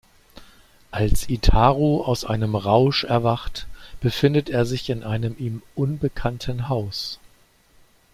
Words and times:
Als 0.89 1.29
Itaru 1.29 2.03
aus 2.03 2.25
einem 2.25 2.55
Rausch 2.55 3.03
erwacht, 3.03 3.67
befindet 3.99 4.49
er 4.49 4.65
sich 4.65 4.89
in 4.89 5.03
einem 5.03 5.35
ihm 5.37 5.61
unbekannten 5.75 6.69
Haus. 6.69 7.19